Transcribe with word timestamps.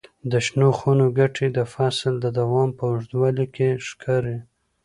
د 0.31 0.33
شنو 0.45 0.69
خونو 0.77 1.05
ګټې 1.19 1.47
د 1.57 1.59
فصل 1.73 2.13
د 2.21 2.25
دوام 2.39 2.69
په 2.77 2.83
اوږدوالي 2.91 3.45
کې 3.55 3.67
ښکاري. 3.87 4.37